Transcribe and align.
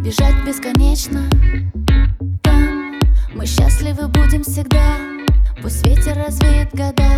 бежать 0.00 0.44
бесконечно. 0.46 1.28
Там 2.42 2.98
мы 3.34 3.46
счастливы 3.46 4.08
будем 4.08 4.42
всегда. 4.42 4.96
Пусть 5.60 5.86
ветер 5.86 6.16
развеет 6.16 6.70
года. 6.72 7.08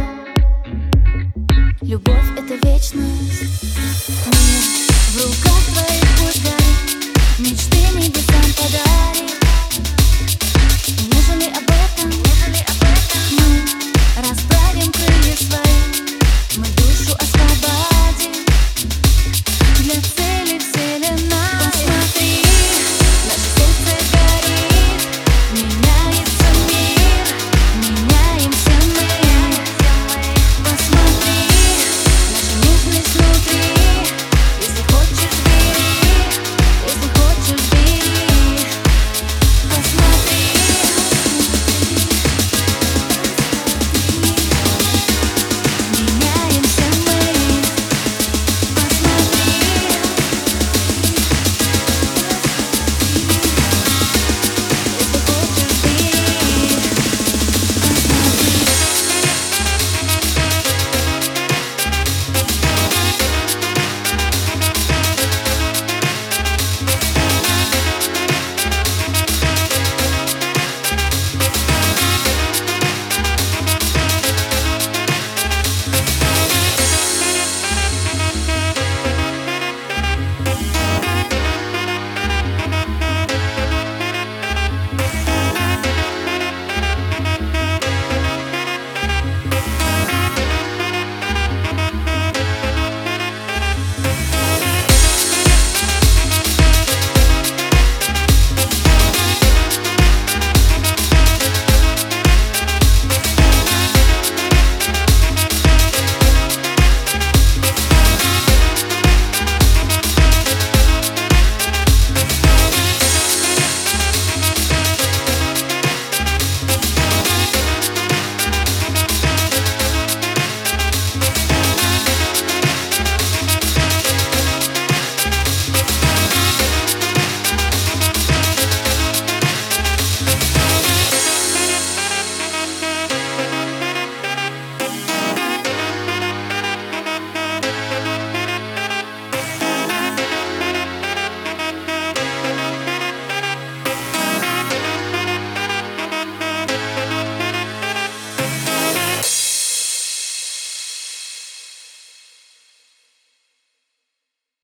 Любовь— 1.80 2.27
это 2.36 2.55
вечность. 2.66 3.42
Мир 4.27 4.62
в 5.12 5.24
руках. 5.24 5.52